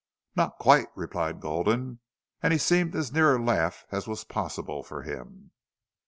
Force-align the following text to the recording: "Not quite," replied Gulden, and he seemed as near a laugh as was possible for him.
"Not 0.35 0.57
quite," 0.57 0.87
replied 0.95 1.41
Gulden, 1.41 1.99
and 2.41 2.51
he 2.53 2.57
seemed 2.57 2.95
as 2.95 3.13
near 3.13 3.35
a 3.35 3.39
laugh 3.39 3.85
as 3.91 4.07
was 4.07 4.23
possible 4.23 4.81
for 4.81 5.03
him. 5.03 5.51